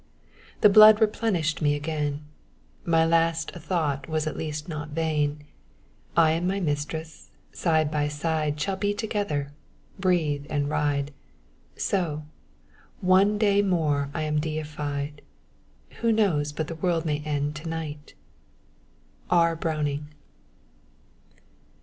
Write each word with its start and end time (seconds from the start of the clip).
The 0.61 0.67
blood 0.69 0.99
replenished 0.99 1.61
me 1.61 1.75
again; 1.75 2.21
My 2.85 3.05
last 3.05 3.51
thought 3.51 4.09
was 4.09 4.25
at 4.25 4.35
least 4.35 4.67
not 4.67 4.89
vain: 4.89 5.43
I 6.17 6.31
and 6.31 6.47
my 6.47 6.59
mistress, 6.59 7.29
side 7.53 7.91
by 7.91 8.07
side 8.07 8.59
Shall 8.59 8.77
be 8.77 8.95
together, 8.95 9.51
breathe 9.99 10.47
and 10.49 10.71
ride, 10.71 11.11
So, 11.77 12.25
one 12.99 13.37
day 13.37 13.61
more 13.61 14.09
am 14.15 14.37
I 14.37 14.39
deified. 14.39 15.21
Who 16.01 16.11
knows 16.11 16.51
but 16.51 16.65
the 16.67 16.73
world 16.73 17.05
may 17.05 17.19
end 17.19 17.55
to 17.57 17.69
night? 17.69 18.15
R. 19.29 19.55
Browning. 19.55 20.07